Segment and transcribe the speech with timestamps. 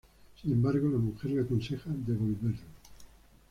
[0.41, 2.65] Sin embargo, la mujer le aconseja devolverlo.